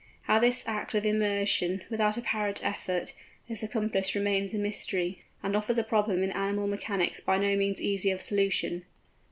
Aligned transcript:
How 0.23 0.39
this 0.39 0.63
act 0.67 0.95
of 0.95 1.05
immersion, 1.05 1.83
without 1.91 2.17
apparent 2.17 2.65
effort, 2.65 3.13
is 3.47 3.61
accomplished 3.61 4.15
remains 4.15 4.51
a 4.51 4.57
mystery, 4.57 5.21
and 5.43 5.55
offers 5.55 5.77
a 5.77 5.83
problem 5.83 6.23
in 6.23 6.31
animal 6.31 6.65
mechanics 6.65 7.19
by 7.19 7.37
no 7.37 7.55
means 7.55 7.79
easy 7.79 8.09
of 8.09 8.19
solution. 8.19 8.83